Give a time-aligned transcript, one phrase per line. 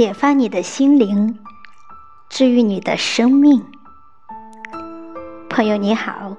[0.00, 1.38] 解放你的心灵，
[2.30, 3.62] 治愈你的生命。
[5.50, 6.38] 朋友你好，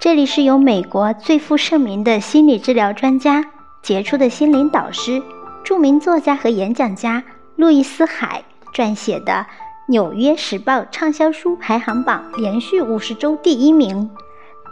[0.00, 3.44] 这里是由美国最负盛名的心理治疗专家、
[3.80, 5.22] 杰出的心灵导师、
[5.62, 7.22] 著名作家和演讲家
[7.54, 8.42] 路易斯·海
[8.74, 9.32] 撰写的
[9.86, 14.10] 《纽约时报》畅销书排行榜连续五十周第一名，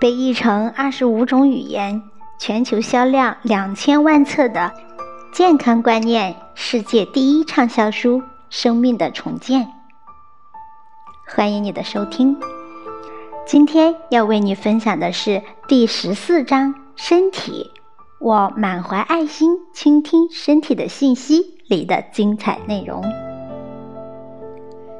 [0.00, 2.02] 被译成二十五种语言，
[2.37, 4.73] 全球销量两千万册的
[5.32, 8.19] 健康观念世界第一畅销书
[8.50, 9.62] 《生命的重建》。
[11.27, 12.36] 欢迎你的收听。
[13.46, 17.73] 今天要为你分享的是第十四章“身体”，
[18.20, 23.02] 我满怀爱心倾听身体的信息里的精彩内容，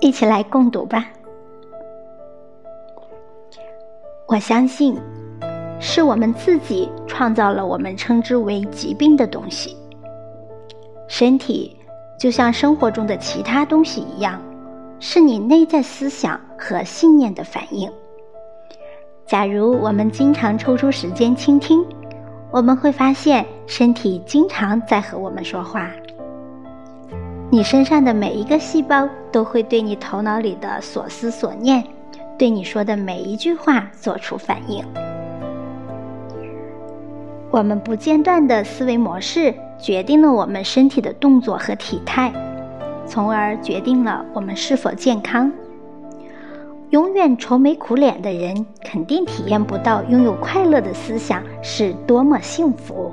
[0.01, 1.05] 一起来共读吧。
[4.27, 4.99] 我相信，
[5.79, 9.77] 是我们自己创造了我们称之为疾病的东西。
[11.21, 11.77] 身体
[12.19, 14.41] 就像生活中的其他东西一样，
[15.01, 17.93] 是你内在思想和信念的反应。
[19.27, 21.85] 假如我们经常抽出时间倾听，
[22.51, 25.91] 我们会发现身体经常在和我们说话。
[27.51, 31.85] 你身上的每一个细胞都会对你头脑里的所思所念，
[32.39, 34.83] 对你说的每一句话做出反应。
[37.53, 42.33] 我们不间断的思维模式决定了我们身体的动作和体态，
[43.07, 45.51] 从而决定了我们是否健康。
[46.91, 53.13] 永远愁眉苦脸的人，肯定体验不到拥有快乐的思想是多么幸福。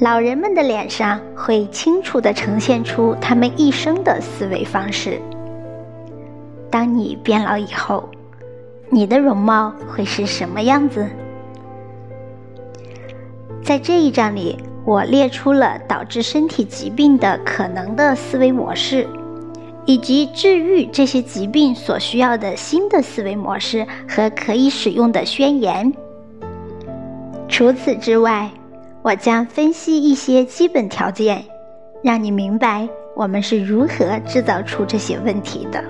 [0.00, 5.20] 老人们的脸上会清楚地呈现出他们一生的思维方式。
[6.70, 8.08] 当你变老以后，
[8.90, 11.06] 你的容貌会是什么样子？
[13.64, 19.06] 在这一章里，我列出了导致身体疾病的可能的思维模式。
[19.84, 25.92] 以及治愈这些疾病所需要的新的思维模式和可以使用的宣言。
[27.48, 28.48] 除此之外，
[29.02, 31.44] 我将分析一些基本条件，
[32.00, 35.82] 让你明白我们是如何制造出这些问题的。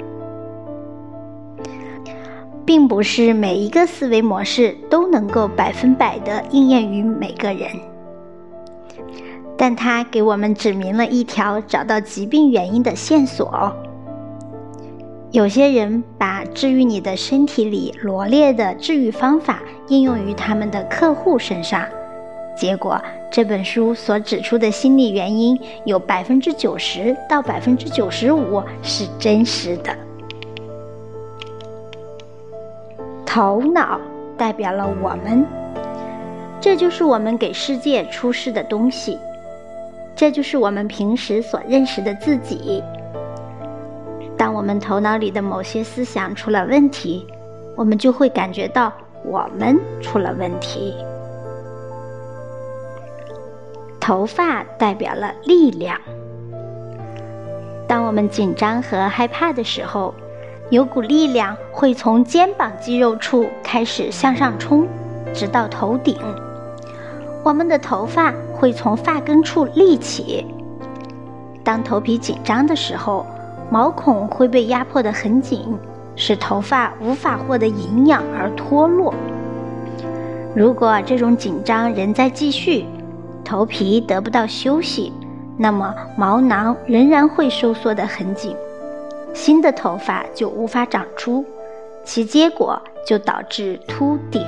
[2.72, 7.68] 并不是每一个思维模式都能够百分百的应验于每个人。
[9.58, 13.70] 但它给我们指明了一条找到疾病原因的线索。
[15.32, 21.84] 有些人把治愈你的身体里罗列的治愈方法应用于他们的客户身上，
[22.56, 22.98] 结果
[23.30, 29.94] 这本书所指出的心理原因有百分之九十到百分之九十五是真实的。
[33.34, 33.98] 头脑
[34.36, 35.42] 代表了我们，
[36.60, 39.18] 这就是我们给世界出示的东西。
[40.14, 42.84] 这就是我们平时所认识的自己。
[44.36, 47.26] 当我们头脑里的某些思想出了问题，
[47.74, 48.92] 我们就会感觉到
[49.24, 50.94] 我们出了问题。
[53.98, 55.98] 头发代表了力量。
[57.88, 60.14] 当我们紧张和害怕的时候，
[60.72, 64.88] 有股力量会从肩膀肌肉处开始向上冲，
[65.34, 66.16] 直到头顶。
[67.42, 70.46] 我们的头发会从发根处立起。
[71.62, 73.26] 当头皮紧张的时候，
[73.70, 75.78] 毛孔会被压迫得很紧，
[76.16, 79.12] 使头发无法获得营养而脱落。
[80.56, 82.86] 如果这种紧张仍在继续，
[83.44, 85.12] 头皮得不到休息，
[85.58, 88.56] 那么毛囊仍然会收缩得很紧，
[89.34, 91.44] 新的头发就无法长出，
[92.04, 94.42] 其结果就导致秃顶。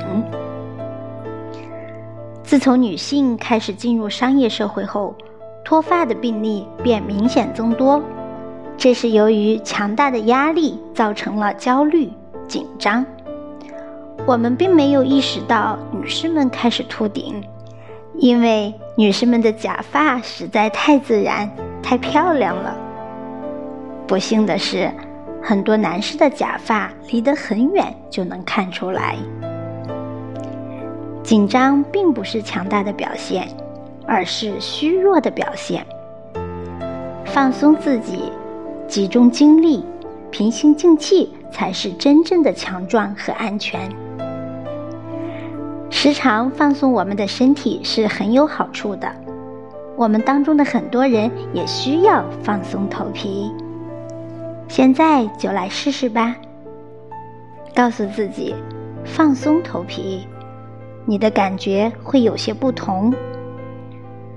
[2.43, 5.15] 自从女性开始进入商业社会后，
[5.65, 8.03] 脱发的病例便明显增多。
[8.77, 12.11] 这是由于强大的压力造成了焦虑、
[12.47, 13.05] 紧张。
[14.27, 17.43] 我们并没有意识到女士们开始秃顶，
[18.17, 21.51] 因为女士们的假发实在太自然、
[21.83, 22.77] 太漂亮了。
[24.07, 24.91] 不幸的是，
[25.43, 29.17] 很多男士的假发离得很远就能看出来。
[31.23, 33.49] 紧张并不是强大的表现，
[34.07, 35.85] 而是虚弱的表现。
[37.25, 38.31] 放松自己，
[38.87, 39.83] 集中精力，
[40.31, 43.91] 平心静气，才是真正的强壮和安全。
[45.89, 49.11] 时常放松我们的身体是很有好处的。
[49.97, 53.51] 我们当中的很多人也需要放松头皮。
[54.77, 56.35] 现在就来试试吧。
[57.77, 58.53] 告诉自己，
[59.05, 60.27] 放松头皮。
[61.05, 63.15] 你的感觉会有些不同。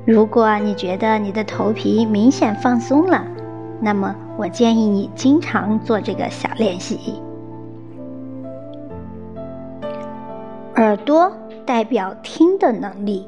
[0.05, 3.25] 如果你觉得你的头皮明显放松了，
[3.81, 7.19] 那么我建议你经常做这个小练习。
[10.75, 11.35] 耳朵
[11.65, 13.27] 代表听的能力。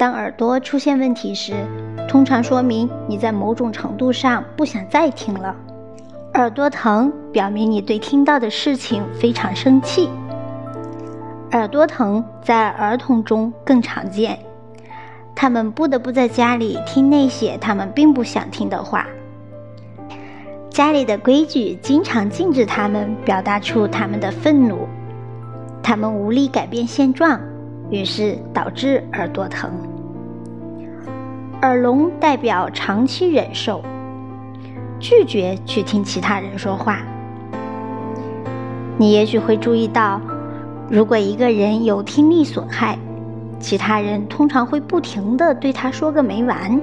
[0.00, 1.52] 当耳朵出现问题时，
[2.08, 5.54] 通常说明你在某种程度上不想再听了。
[6.32, 10.08] 耳朵疼表明你对听到的事情非常生气。
[11.52, 14.38] 耳朵疼在儿童中更常见，
[15.34, 19.06] 他们不得不在家里听那些他们并不想听的话。
[20.70, 24.88] 家里的规矩经常禁止他们表达出他们的愤怒，
[25.82, 27.38] 他们无力改变现状，
[27.90, 29.70] 于是导致耳朵疼。
[31.62, 33.82] 耳聋代表长期忍受。
[34.98, 36.98] 拒绝去听其他人说话。
[38.98, 40.20] 你也许会注意到，
[40.90, 42.98] 如果一个人有听力损害，
[43.58, 46.80] 其他人通常会不停的对他说个没完。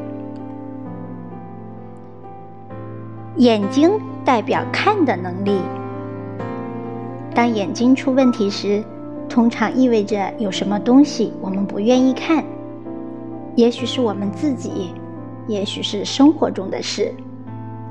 [3.38, 3.92] 眼睛
[4.26, 5.60] 代表看的能力。
[7.36, 8.84] 当眼睛出问题时，
[9.30, 12.44] 通常意味着有什么东西我们不愿意看，
[13.58, 14.94] 也许是我们自己，
[15.48, 17.12] 也许是生活中的事。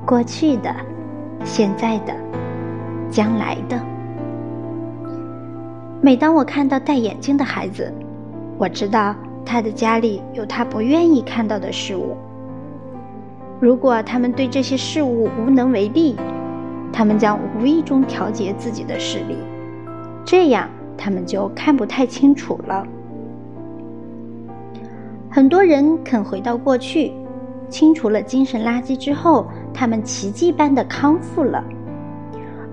[0.06, 0.72] 过去的、
[1.44, 2.14] 现在的、
[3.10, 3.76] 将来的。
[6.00, 7.92] 每当我看到戴眼镜的孩子，
[8.56, 9.12] 我知道
[9.44, 12.16] 他的家里有他不愿意看到的事物。
[13.58, 16.14] 如果他们对这些事物无能为力，
[16.92, 19.36] 他们将无意中调节自己的视力，
[20.24, 22.86] 这样他们就看不太清楚了。
[25.36, 27.12] 很多人肯回到过去，
[27.68, 29.46] 清除了精神垃圾之后。
[29.74, 31.62] 他们奇迹般的康复了，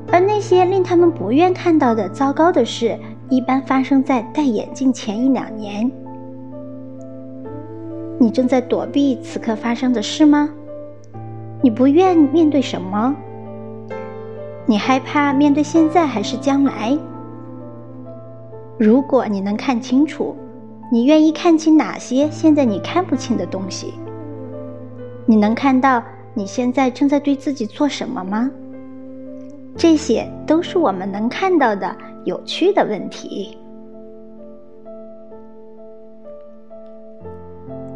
[0.10, 5.92] 而那些令他们不愿看到的糟糕的事，一般发生在戴眼镜前一两年。
[8.18, 10.50] 你正在躲避此刻发生的事吗？
[11.62, 13.13] 你不愿面对什么？
[14.65, 16.98] 你害怕面对现在还是将来？
[18.77, 20.33] 如果你能看清楚，
[20.93, 23.95] 你愿意看清哪些现在你看不清的东西？
[25.25, 26.03] 你能看到？
[26.35, 28.51] 你现在正在对自己做什么吗？
[29.75, 33.57] 这些都是我们能看到的有趣的问题。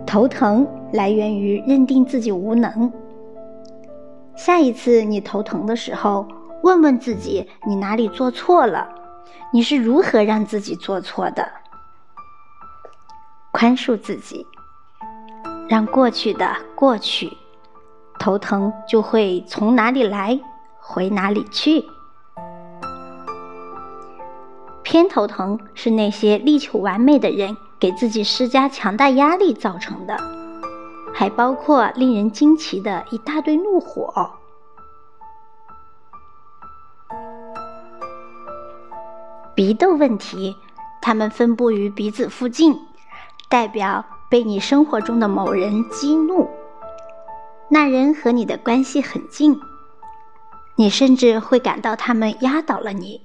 [0.04, 2.92] 头疼来源于认定自己无能。
[4.36, 6.28] 下一次你头疼的时候，
[6.64, 8.90] 问问自己你哪里做错了，
[9.54, 11.48] 你是如何让自己做错的？
[13.60, 14.46] 宽恕自己，
[15.68, 17.36] 让过去的过去。
[18.20, 20.40] 头疼就会从哪里来，
[20.80, 21.84] 回哪里去。
[24.84, 30.16] 偏头疼是那些力求完美的人给自己施加强大压力造成的，
[31.12, 34.34] 还包括令人惊奇的一大堆怒火。
[39.56, 40.56] 鼻窦问题，
[41.02, 42.80] 它们分布于鼻子附近，
[43.50, 46.48] 代表被你生活中的某人激怒。
[47.70, 49.60] 那人和你的关系很近，
[50.76, 53.22] 你甚至会感到他们压倒了你。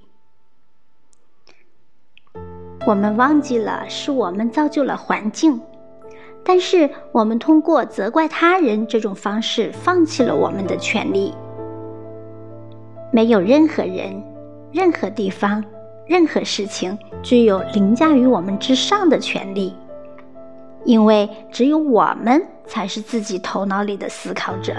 [2.87, 5.61] 我们忘记了是我们造就了环境，
[6.45, 11.33] 但是我们通过责怪他人这种方式放弃了我们的权利。
[13.13, 14.21] 没有任何人、
[14.73, 15.65] 任何地方、
[16.07, 19.73] 任何事情具有凌驾于我们之上的权利。
[20.85, 24.75] 因为只有我们才是自己头脑里的思考者，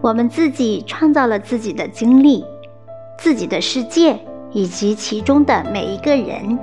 [0.00, 2.44] 我们自己创造了自己的经历、
[3.18, 4.18] 自己的世界
[4.52, 6.58] 以及其中的每一个人。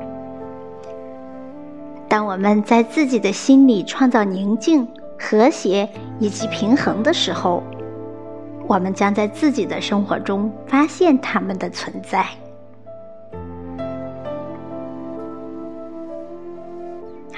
[2.08, 4.88] 当我们在自己的心里创造宁静、
[5.18, 5.88] 和谐
[6.20, 7.64] 以及平衡的时候，
[8.68, 12.26] 我们将在自己的生活中发现它们的存在。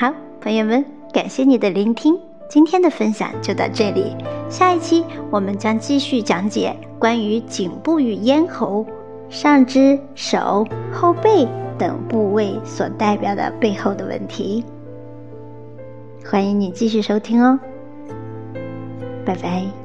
[0.02, 4.16] 好，朋友们，感谢你的聆听，今天的分享就到这里。
[4.50, 8.84] 下一期我们将继续讲解关于颈部与咽喉、
[9.30, 14.66] 上肢、手、后背等部位所代表的背后的问题。
[16.26, 17.60] 欢迎你继续收听哦，
[19.24, 19.81] 拜拜。